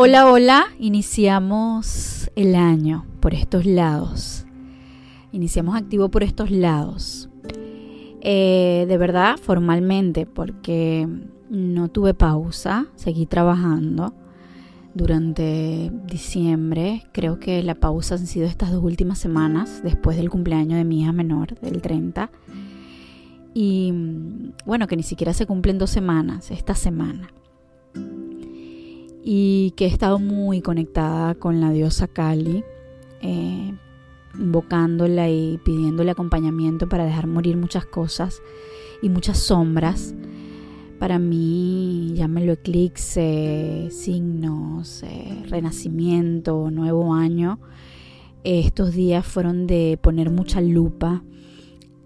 [0.00, 4.46] Hola, hola, iniciamos el año por estos lados.
[5.32, 7.28] Iniciamos activo por estos lados.
[8.20, 11.08] Eh, de verdad, formalmente, porque
[11.50, 14.14] no tuve pausa, seguí trabajando
[14.94, 17.02] durante diciembre.
[17.10, 21.00] Creo que la pausa han sido estas dos últimas semanas, después del cumpleaños de mi
[21.00, 22.30] hija menor, del 30.
[23.52, 23.92] Y
[24.64, 27.32] bueno, que ni siquiera se cumplen dos semanas, esta semana
[29.30, 32.64] y que he estado muy conectada con la diosa Kali,
[33.20, 33.74] eh,
[34.38, 38.40] invocándola y pidiéndole acompañamiento para dejar morir muchas cosas
[39.02, 40.14] y muchas sombras.
[40.98, 47.60] Para mí, llámelo eclipse, signos, eh, renacimiento, nuevo año,
[48.44, 51.22] estos días fueron de poner mucha lupa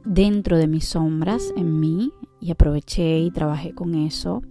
[0.04, 4.42] dentro de mis sombras, en mí, y aproveché y trabajé con eso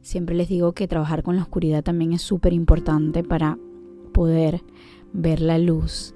[0.00, 3.58] Siempre les digo que trabajar con la oscuridad también es súper importante para
[4.12, 4.62] poder
[5.12, 6.14] ver la luz.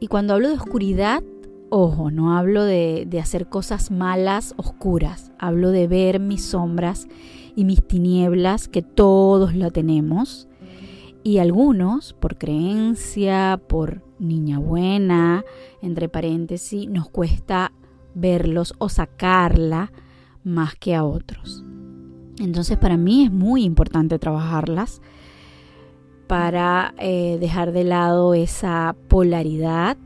[0.00, 1.22] Y cuando hablo de oscuridad,
[1.70, 5.32] ojo, no hablo de, de, hacer cosas malas, oscuras.
[5.38, 7.08] Hablo de ver mis sombras
[7.54, 10.48] y mis tinieblas, que todos la tenemos.
[11.24, 15.44] Y algunos, por creencia, por niña buena,
[15.82, 17.72] entre paréntesis, nos cuesta
[18.14, 19.92] verlos o sacarla
[20.44, 21.64] más que a otros.
[22.40, 25.00] Entonces para mí es muy importante trabajarlas
[26.26, 29.96] para eh, dejar de lado esa polaridad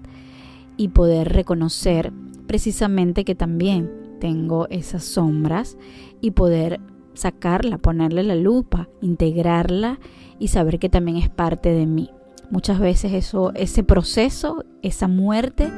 [0.76, 2.12] y poder reconocer
[2.46, 5.76] precisamente que también tengo esas sombras
[6.20, 6.80] y poder
[7.14, 9.98] sacarla, ponerle la lupa, integrarla
[10.38, 12.10] y saber que también es parte de mí.
[12.50, 15.70] Muchas veces eso, ese proceso, esa muerte,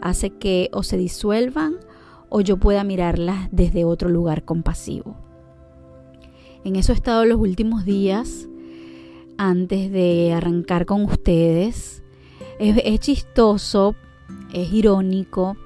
[0.00, 1.74] hace que o se disuelvan
[2.28, 5.29] o yo pueda mirarlas desde otro lugar compasivo.
[6.64, 8.48] En eso he estado los últimos días
[9.38, 12.02] antes de arrancar con ustedes.
[12.58, 13.94] Es, chistoso,
[14.52, 15.56] es irónico,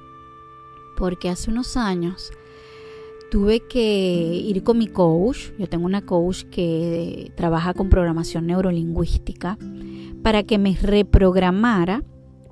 [0.95, 2.31] porque hace unos años
[3.29, 5.49] tuve que ir con mi coach.
[5.59, 9.57] Yo tengo una coach que trabaja con programación neurolingüística
[10.23, 12.03] para que me reprogramara,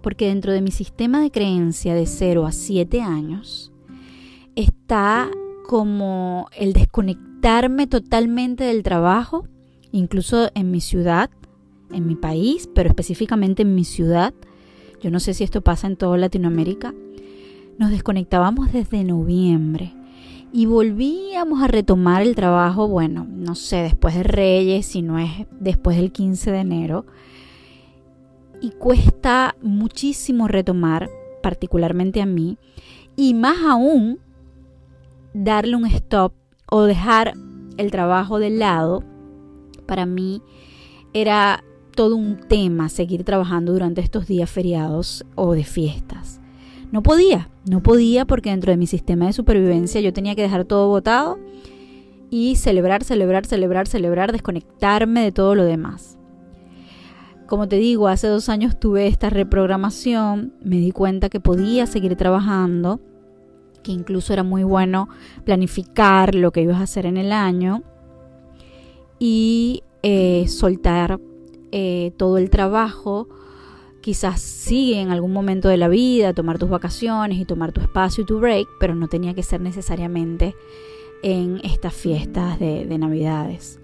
[0.02, 3.72] porque dentro de mi sistema de creencia de 0 a 7 años
[4.56, 5.32] está
[5.66, 7.33] como el desconectar
[7.90, 9.46] totalmente del trabajo,
[9.92, 11.30] incluso en mi ciudad,
[11.92, 14.34] en mi país, pero específicamente en mi ciudad.
[15.02, 16.94] Yo no sé si esto pasa en toda Latinoamérica.
[17.78, 19.94] Nos desconectábamos desde noviembre
[20.54, 25.46] y volvíamos a retomar el trabajo, bueno, no sé, después de Reyes, si no es
[25.60, 27.06] después del 15 de enero.
[28.62, 31.10] Y cuesta muchísimo retomar,
[31.42, 32.58] particularmente a mí,
[33.18, 34.20] y más aún
[35.34, 36.34] darle un stop
[36.76, 37.36] o dejar
[37.78, 39.04] el trabajo de lado,
[39.86, 40.42] para mí
[41.14, 41.64] era
[41.96, 46.42] todo un tema seguir trabajando durante estos días feriados o de fiestas.
[46.92, 50.66] No podía, no podía porque dentro de mi sistema de supervivencia yo tenía que dejar
[50.66, 51.38] todo botado
[52.32, 56.18] y celebrar, celebrar, celebrar, celebrar, desconectarme de todo lo demás.
[57.46, 62.16] Como te digo, hace dos años tuve esta reprogramación, me di cuenta que podía seguir
[62.16, 63.00] trabajando
[63.84, 65.10] que incluso era muy bueno
[65.44, 67.84] planificar lo que ibas a hacer en el año
[69.20, 71.20] y eh, soltar
[71.72, 73.28] eh, todo el trabajo.
[74.02, 78.24] Quizás sigue en algún momento de la vida, tomar tus vacaciones y tomar tu espacio
[78.24, 80.56] y tu break, pero no tenía que ser necesariamente
[81.22, 83.80] en estas fiestas de Navidades.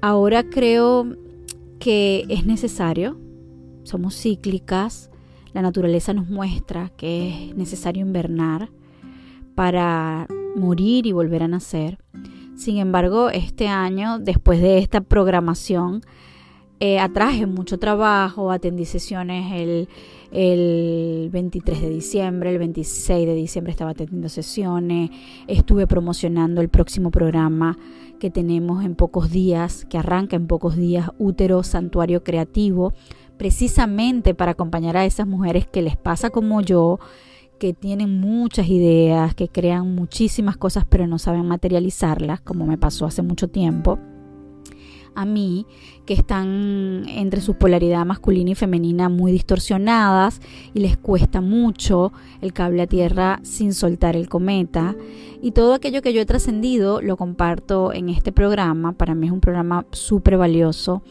[0.00, 1.16] Ahora creo
[1.78, 3.16] que es necesario,
[3.84, 5.10] somos cíclicas,
[5.54, 8.68] la naturaleza nos muestra que es necesario invernar
[9.54, 10.26] para
[10.56, 11.98] morir y volver a nacer.
[12.56, 16.02] Sin embargo, este año, después de esta programación,
[16.80, 19.88] eh, atraje mucho trabajo, atendí sesiones el,
[20.32, 25.10] el 23 de diciembre, el 26 de diciembre estaba atendiendo sesiones,
[25.46, 27.78] estuve promocionando el próximo programa
[28.18, 32.92] que tenemos en pocos días, que arranca en pocos días, Útero Santuario Creativo,
[33.44, 36.98] precisamente para acompañar a esas mujeres que les pasa como yo,
[37.58, 43.04] que tienen muchas ideas, que crean muchísimas cosas pero no saben materializarlas, como me pasó
[43.04, 43.98] hace mucho tiempo.
[45.14, 45.66] A mí,
[46.06, 50.40] que están entre su polaridad masculina y femenina muy distorsionadas
[50.72, 54.96] y les cuesta mucho el cable a tierra sin soltar el cometa.
[55.42, 58.92] Y todo aquello que yo he trascendido lo comparto en este programa.
[58.92, 61.02] Para mí es un programa súper valioso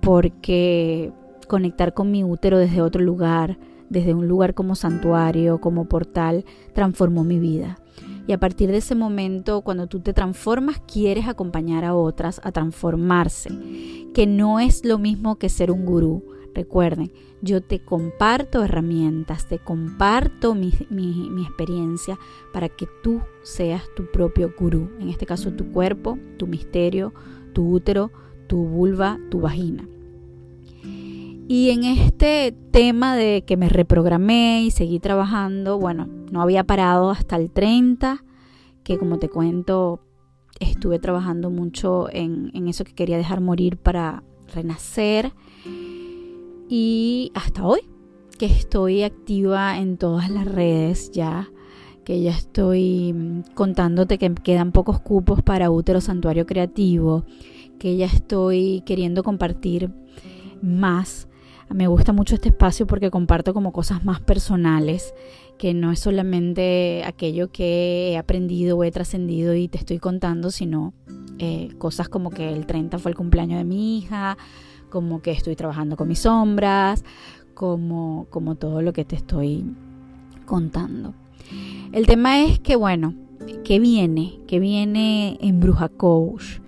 [0.00, 1.12] porque
[1.46, 3.58] conectar con mi útero desde otro lugar,
[3.88, 7.78] desde un lugar como santuario, como portal, transformó mi vida.
[8.26, 12.52] Y a partir de ese momento, cuando tú te transformas, quieres acompañar a otras a
[12.52, 13.50] transformarse,
[14.14, 16.24] que no es lo mismo que ser un gurú.
[16.54, 17.10] Recuerden,
[17.40, 22.18] yo te comparto herramientas, te comparto mi, mi, experiencia
[22.52, 24.90] para que tú seas tu propio gurú.
[25.00, 27.12] En este caso, tu cuerpo, tu misterio,
[27.52, 28.12] tu útero,
[28.46, 29.88] tu vulva, tu vagina.
[31.54, 37.10] Y en este tema de que me reprogramé y seguí trabajando, bueno, no había parado
[37.10, 38.24] hasta el 30,
[38.82, 40.00] que como te cuento,
[40.60, 44.22] estuve trabajando mucho en, en eso que quería dejar morir para
[44.54, 45.34] renacer.
[46.70, 47.80] Y hasta hoy,
[48.38, 51.50] que estoy activa en todas las redes ya,
[52.06, 57.26] que ya estoy mm, contándote que quedan pocos cupos para útero santuario creativo,
[57.78, 59.90] que ya estoy queriendo compartir
[60.62, 61.28] más
[61.74, 65.14] me gusta mucho este espacio porque comparto como cosas más personales,
[65.58, 70.50] que no es solamente aquello que he aprendido o he trascendido y te estoy contando,
[70.50, 70.92] sino
[71.38, 74.36] eh, cosas como que el 30 fue el cumpleaños de mi hija,
[74.90, 77.04] como que estoy trabajando con mis sombras,
[77.54, 79.64] como, como todo lo que te estoy
[80.46, 81.14] contando.
[81.92, 83.14] El tema es que, bueno,
[83.64, 84.38] ¿qué viene?
[84.46, 86.60] ¿Qué viene en Bruja Coach?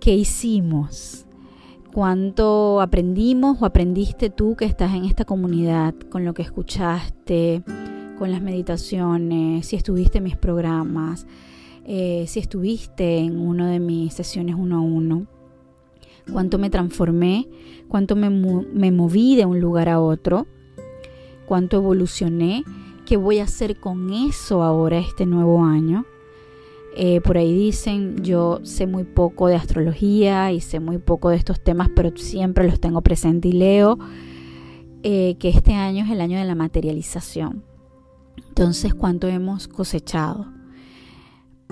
[0.00, 1.27] ¿Qué hicimos?
[1.98, 7.64] Cuánto aprendimos o aprendiste tú que estás en esta comunidad, con lo que escuchaste,
[8.16, 11.26] con las meditaciones, si estuviste en mis programas,
[11.84, 15.26] eh, si estuviste en una de mis sesiones uno a uno,
[16.32, 17.48] cuánto me transformé,
[17.88, 20.46] cuánto me, me moví de un lugar a otro,
[21.46, 22.62] cuánto evolucioné,
[23.06, 26.04] qué voy a hacer con eso ahora este nuevo año.
[27.00, 31.36] Eh, por ahí dicen, yo sé muy poco de astrología y sé muy poco de
[31.36, 34.00] estos temas, pero siempre los tengo presente y leo
[35.04, 37.62] eh, que este año es el año de la materialización.
[38.48, 40.48] Entonces, ¿cuánto hemos cosechado?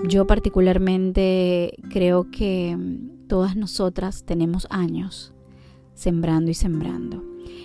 [0.07, 5.33] Yo particularmente creo que mm, todas nosotras tenemos años
[5.93, 7.21] sembrando y sembrando.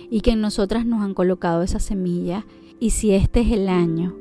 [0.09, 2.45] Y que en nosotras nos han colocado esa semilla.
[2.81, 4.17] Y si este es el año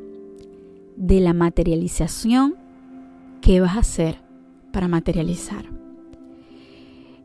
[0.95, 2.62] de la materialización,
[3.43, 4.21] ¿Qué vas a hacer
[4.73, 5.65] para materializar?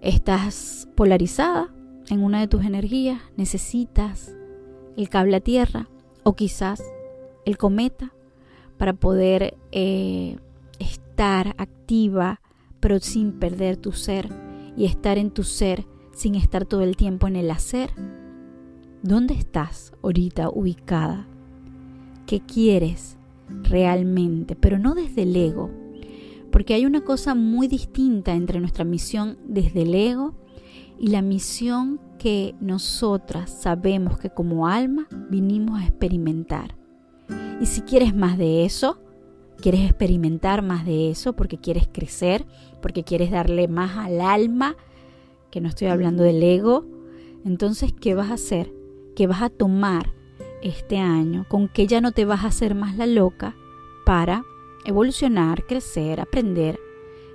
[0.02, 1.72] ¿Estás polarizada
[2.10, 3.22] en una de tus energías?
[3.36, 4.36] ¿Necesitas
[4.98, 5.90] el cable a tierra
[6.24, 6.84] o quizás
[7.46, 8.14] el cometa
[8.80, 10.38] para poder eh,
[10.80, 12.42] estar activa
[12.80, 14.28] pero sin perder tu ser
[14.76, 17.92] y estar en tu ser sin estar todo el tiempo en el hacer?
[19.04, 21.28] ¿Dónde estás ahorita ubicada?
[22.26, 23.18] ¿Qué quieres
[23.62, 24.56] realmente?
[24.56, 25.70] Pero no desde el ego,
[26.58, 30.34] porque hay una cosa muy distinta entre nuestra misión desde el ego
[30.98, 36.76] y la misión que nosotras sabemos que como alma vinimos a experimentar.
[37.62, 39.00] Y si quieres más de eso,
[39.62, 42.48] quieres experimentar más de eso porque quieres crecer,
[42.82, 44.76] porque quieres darle más al alma,
[45.52, 46.88] que no estoy hablando del ego,
[47.46, 48.74] entonces, ¿qué vas a hacer?
[49.16, 50.12] ¿Qué vas a tomar
[50.64, 51.46] este año?
[51.50, 53.56] ¿Con que ya no te vas a hacer más la loca
[54.08, 54.44] para
[54.88, 56.80] evolucionar, crecer, aprender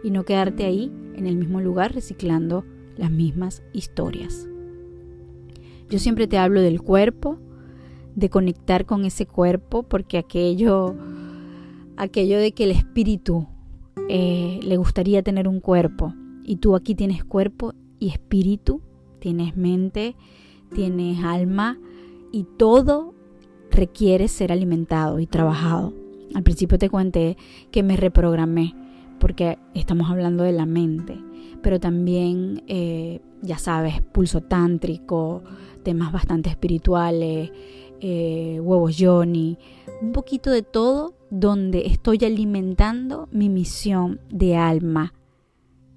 [0.02, 2.64] y no quedarte ahí en el mismo lugar reciclando
[2.96, 4.48] las mismas historias.
[5.90, 7.38] Yo siempre te hablo del cuerpo,
[8.16, 10.96] de conectar con ese cuerpo, porque aquello,
[11.98, 13.46] aquello de que el espíritu
[14.08, 18.80] eh, le gustaría tener un cuerpo y tú aquí tienes cuerpo y espíritu,
[19.18, 20.16] tienes mente,
[20.74, 21.78] tienes alma
[22.32, 23.14] y todo
[23.70, 26.01] requiere ser alimentado y trabajado.
[26.34, 27.36] Al principio te conté
[27.70, 28.74] que me reprogramé
[29.18, 31.16] porque estamos hablando de la mente,
[31.62, 35.44] pero también, eh, ya sabes, pulso tántrico,
[35.84, 37.52] temas bastante espirituales,
[38.00, 39.58] eh, huevos yoni,
[40.00, 45.14] un poquito de todo donde estoy alimentando mi misión de alma,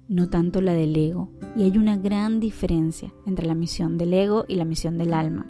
[0.08, 1.28] no tanto la del ego.
[1.56, 5.46] Y hay una gran diferencia entre la misión del ego y la misión del alma.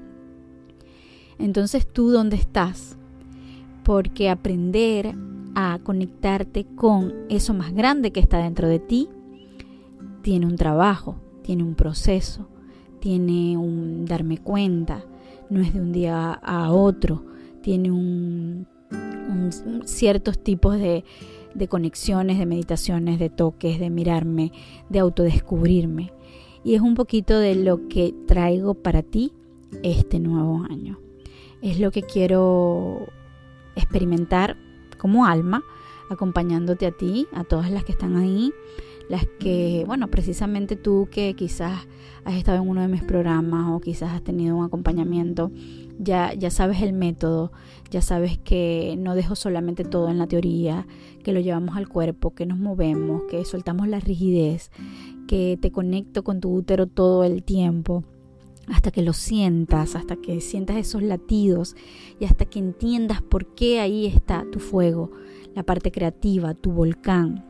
[1.38, 2.95] Entonces tú, ¿dónde estás?
[3.86, 5.14] Porque aprender
[5.54, 9.08] a conectarte con eso más grande que está dentro de ti
[10.22, 12.48] tiene un trabajo, tiene un proceso,
[12.98, 15.04] tiene un darme cuenta,
[15.50, 17.26] no es de un día a otro,
[17.62, 18.66] tiene un,
[19.84, 21.04] ciertos tipos de,
[21.54, 24.50] de conexiones, de meditaciones, de toques, de mirarme,
[24.88, 26.12] de autodescubrirme.
[26.64, 29.32] Y es un poquito de lo que traigo para ti
[29.84, 30.98] este nuevo año.
[31.62, 33.06] Es lo que quiero
[33.76, 34.56] experimentar
[34.98, 35.62] como alma,
[36.10, 38.52] acompañándote a ti, a todas las que están ahí,
[39.08, 41.86] las que, bueno, precisamente tú que quizás
[42.24, 45.52] has estado en uno de mis programas o quizás has tenido un acompañamiento,
[45.98, 47.52] ya, ya sabes el método,
[47.90, 50.86] ya sabes que no dejo solamente todo en la teoría,
[51.22, 54.72] que lo llevamos al cuerpo, que nos movemos, que soltamos la rigidez,
[55.28, 58.04] que te conecto con tu útero todo el tiempo
[58.68, 61.76] hasta que lo sientas, hasta que sientas esos latidos
[62.18, 65.10] y hasta que entiendas por qué ahí está tu fuego,
[65.54, 67.44] la parte creativa, tu volcán,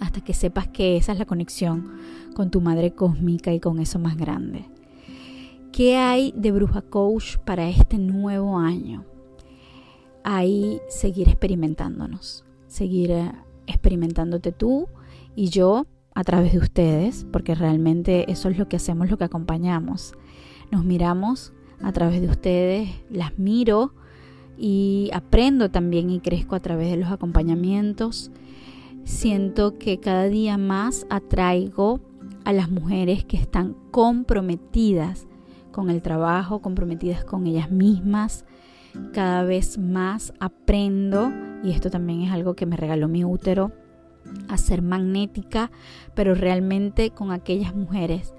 [0.00, 1.92] hasta que sepas que esa es la conexión
[2.34, 4.66] con tu madre cósmica y con eso más grande.
[5.72, 9.04] ¿Qué hay de Bruja Coach para este nuevo año?
[10.22, 13.32] Hay seguir experimentándonos, seguir eh,
[13.66, 14.86] experimentándote tú
[15.34, 19.24] y yo a través de ustedes, porque realmente eso es lo que hacemos, lo que
[19.24, 20.14] acompañamos.
[20.70, 21.52] Nos miramos
[21.82, 23.92] a través de ustedes, las miro
[24.56, 28.30] y aprendo también y crezco a través de los acompañamientos.
[29.04, 32.00] Siento que cada día más atraigo
[32.44, 35.26] a las mujeres que están comprometidas
[35.72, 38.44] con el trabajo, comprometidas con ellas mismas.
[39.12, 41.32] Cada vez más aprendo,
[41.64, 43.72] y esto también es algo que me regaló mi útero,
[44.48, 45.70] a ser magnética,
[46.14, 48.34] pero realmente con aquellas mujeres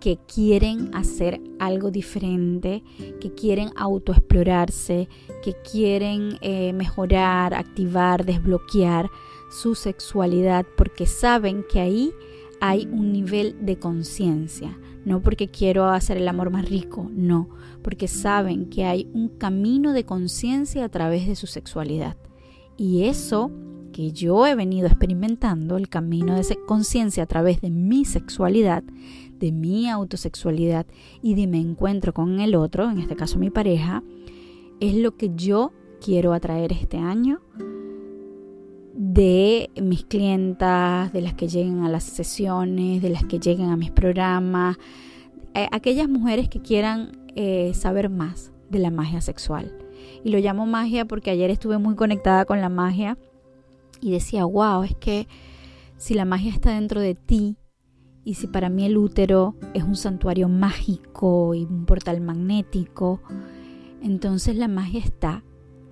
[0.00, 2.82] que quieren hacer algo diferente,
[3.20, 5.08] que quieren autoexplorarse,
[5.42, 9.10] que quieren eh, mejorar, activar, desbloquear
[9.50, 12.12] su sexualidad, porque saben que ahí
[12.60, 14.78] hay un nivel de conciencia.
[15.04, 17.48] No porque quiero hacer el amor más rico, no,
[17.82, 22.16] porque saben que hay un camino de conciencia a través de su sexualidad.
[22.76, 23.50] Y eso
[23.92, 28.84] que yo he venido experimentando, el camino de conciencia a través de mi sexualidad,
[29.40, 30.86] de mi autosexualidad
[31.22, 34.04] y de mi encuentro con el otro, en este caso mi pareja,
[34.78, 37.40] es lo que yo quiero atraer este año
[38.94, 43.76] de mis clientas, de las que lleguen a las sesiones, de las que lleguen a
[43.76, 44.76] mis programas,
[45.54, 49.74] eh, aquellas mujeres que quieran eh, saber más de la magia sexual.
[50.22, 53.16] Y lo llamo magia porque ayer estuve muy conectada con la magia
[54.02, 55.26] y decía, wow, es que
[55.96, 57.56] si la magia está dentro de ti
[58.24, 63.20] y si para mí el útero es un santuario mágico y un portal magnético,
[64.02, 65.42] entonces la magia está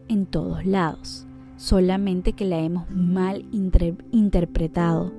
[0.09, 5.13] en todos lados, solamente que la hemos mal interpretado.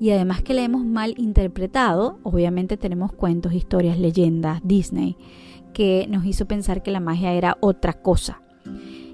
[0.00, 5.16] Y además que la hemos mal interpretado, obviamente tenemos cuentos, historias, leyendas, Disney,
[5.72, 8.42] que nos hizo pensar que la magia era otra cosa.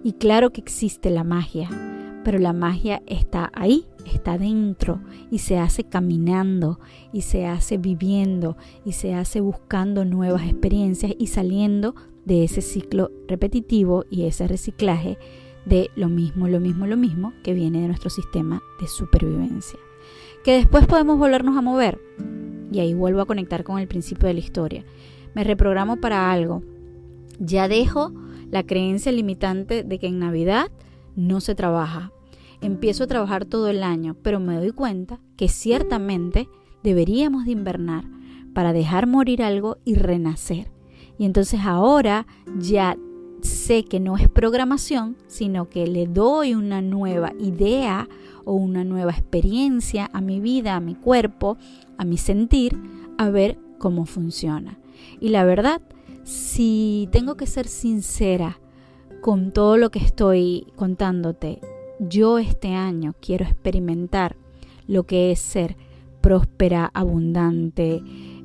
[0.02, 1.68] Y claro que existe la magia,
[2.28, 6.78] pero la magia está ahí, está dentro y se hace caminando
[7.10, 11.94] y se hace viviendo y se hace buscando nuevas experiencias y saliendo
[12.26, 15.16] de ese ciclo repetitivo y ese reciclaje
[15.64, 19.78] de lo mismo, lo mismo, lo mismo que viene de nuestro sistema de supervivencia.
[20.44, 21.98] Que después podemos volvernos a mover.
[22.70, 24.84] Y ahí vuelvo a conectar con el principio de la historia.
[25.34, 26.62] Me reprogramo para algo.
[27.38, 28.12] Ya dejo
[28.50, 30.70] la creencia limitante de que en Navidad
[31.16, 32.12] no se trabaja
[32.60, 36.48] empiezo a trabajar todo el año, pero me doy cuenta que ciertamente
[36.82, 38.04] deberíamos de invernar
[38.54, 40.70] para dejar morir algo y renacer.
[41.18, 42.26] Y entonces ahora
[42.58, 42.96] ya
[43.42, 48.08] sé que no es programación, sino que le doy una nueva idea
[48.44, 51.56] o una nueva experiencia a mi vida, a mi cuerpo,
[51.98, 52.76] a mi sentir,
[53.16, 54.78] a ver cómo funciona.
[55.20, 55.80] Y la verdad,
[56.24, 58.58] si tengo que ser sincera
[59.20, 61.60] con todo lo que estoy contándote,
[61.98, 64.36] yo este año quiero experimentar
[64.86, 65.76] lo que es ser
[66.20, 68.02] próspera, abundante,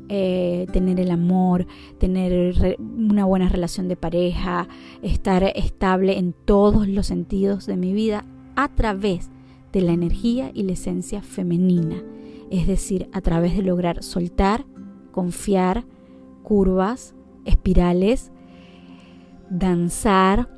[0.09, 1.65] eh, tener el amor,
[1.97, 4.67] tener una buena relación de pareja,
[5.01, 9.29] estar estable en todos los sentidos de mi vida a través
[9.71, 12.03] de la energía y la esencia femenina.
[12.51, 14.65] Es decir, a través de lograr soltar,
[15.11, 15.85] confiar,
[16.43, 18.31] curvas, espirales,
[19.49, 20.49] danzar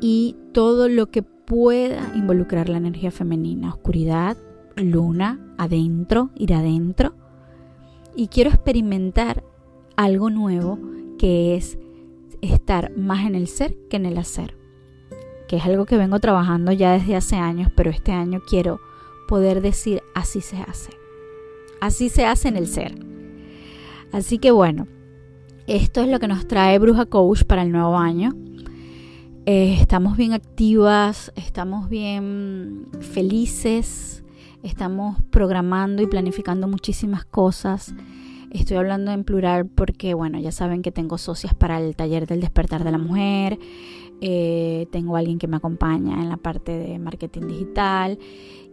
[0.00, 4.36] y todo lo que pueda involucrar la energía femenina, oscuridad,
[4.76, 7.14] luna, adentro, ir adentro.
[8.14, 9.44] Y quiero experimentar
[9.96, 10.78] algo nuevo
[11.18, 11.78] que es
[12.42, 14.56] estar más en el ser que en el hacer.
[15.48, 18.80] Que es algo que vengo trabajando ya desde hace años, pero este año quiero
[19.28, 20.90] poder decir así se hace.
[21.80, 22.98] Así se hace en el ser.
[24.12, 24.88] Así que bueno,
[25.66, 28.34] esto es lo que nos trae Bruja Coach para el nuevo año.
[29.48, 34.24] Eh, estamos bien activas, estamos bien felices,
[34.64, 37.94] estamos programando y planificando muchísimas cosas.
[38.50, 42.40] Estoy hablando en plural porque, bueno, ya saben que tengo socias para el taller del
[42.40, 43.60] despertar de la mujer.
[44.20, 48.18] eh, tengo alguien que me acompaña en la parte de marketing digital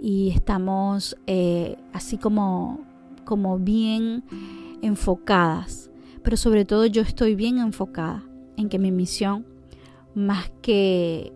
[0.02, 2.80] y estamos eh, así como,
[3.26, 4.24] como bien
[4.82, 5.92] enfocadas,
[6.24, 8.24] pero sobre todo yo estoy bien enfocada
[8.58, 9.53] en que mi misión,
[10.16, 11.34] más que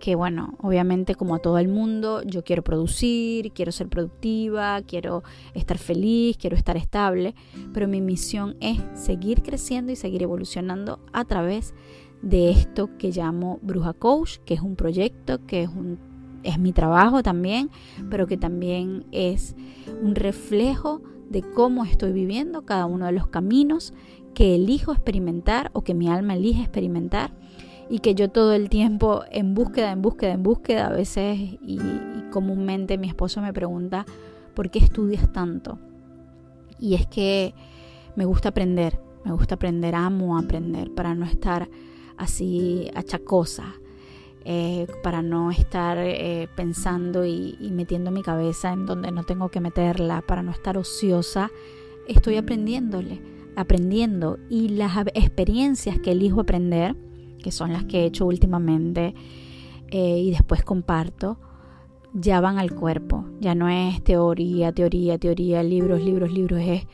[0.00, 5.22] que bueno, obviamente como a todo el mundo, yo quiero producir, quiero ser productiva, quiero
[5.54, 7.34] estar feliz, quiero estar estable,
[7.72, 11.74] pero mi misión es seguir creciendo y seguir evolucionando a través
[12.22, 15.98] de esto que llamo Bruja Coach, que es un proyecto, que es un
[16.42, 17.70] es mi trabajo también,
[18.08, 19.54] pero que también es
[20.02, 23.92] un reflejo de cómo estoy viviendo cada uno de los caminos
[24.32, 27.32] que elijo experimentar o que mi alma elige experimentar
[27.90, 31.80] y que yo todo el tiempo en búsqueda, en búsqueda, en búsqueda, a veces y,
[32.30, 34.06] comúnmente mi esposo me pregunta,
[34.54, 35.80] ¿por qué estudias tanto?
[36.78, 37.52] Y es que
[38.14, 41.68] me gusta aprender, me gusta aprender, amo aprender para no estar
[42.16, 43.74] así achacosa,
[44.44, 49.48] eh, para no estar eh, pensando y, y, metiendo mi cabeza en donde no tengo
[49.48, 51.50] que meterla, para no estar ociosa,
[52.06, 53.20] estoy aprendiéndole,
[53.56, 56.94] aprendiendo y las experiencias que elijo aprender,
[57.40, 59.14] que son las que he hecho últimamente
[59.90, 61.38] eh, y después comparto,
[62.12, 63.24] ya van al cuerpo.
[63.40, 66.60] Ya no es teoría, teoría, teoría, libros, libros, libros.
[66.60, 66.86] Es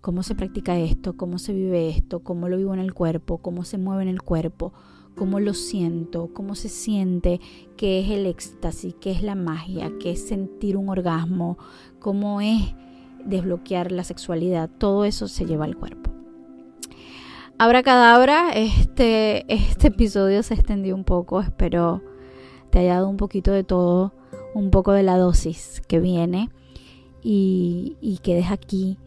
[0.00, 3.64] cómo se practica esto, cómo se vive esto, cómo lo vivo en el cuerpo, cómo
[3.64, 4.72] se mueve en el cuerpo,
[5.16, 7.40] cómo lo siento, cómo se siente,
[7.76, 11.58] qué es el éxtasis, qué es la magia, qué es sentir un orgasmo,
[12.00, 12.74] cómo es
[13.24, 14.70] desbloquear la sexualidad.
[14.78, 16.01] Todo eso se lleva al cuerpo.
[17.58, 22.02] Abra cadabra, este, este episodio se extendió un poco, espero
[22.70, 24.12] te haya dado un poquito de todo,
[24.54, 26.50] un poco de la dosis que viene
[27.22, 28.98] y, quedes aquí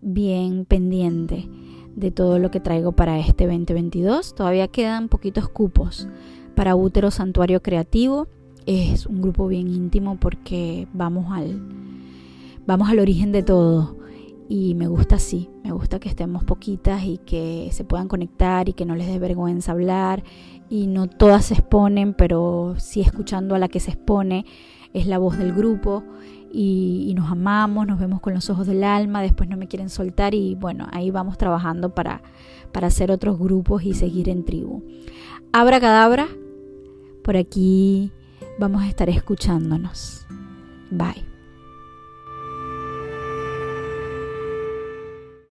[0.00, 1.48] bien pendiente
[1.94, 4.34] de todo lo que traigo para este 2022.
[4.34, 6.08] Todavía quedan poquitos cupos
[6.54, 8.26] para Útero Santuario Creativo.
[8.66, 11.60] Es un grupo bien íntimo porque vamos al,
[12.66, 13.99] vamos al origen de todo
[14.50, 18.72] y me gusta así, me gusta que estemos poquitas y que se puedan conectar y
[18.72, 20.24] que no les dé vergüenza hablar
[20.68, 24.44] y no todas se exponen, pero sí escuchando a la que se expone
[24.92, 26.02] es la voz del grupo
[26.52, 30.34] y, nos amamos, nos vemos con los ojos del alma, después no me quieren soltar
[30.34, 32.20] y bueno, ahí vamos trabajando para,
[32.72, 34.82] para hacer otros grupos y seguir en tribu.
[35.52, 36.26] Abra cadabra,
[37.22, 38.10] por aquí
[38.58, 40.26] vamos a estar escuchándonos.
[40.90, 41.29] Bye.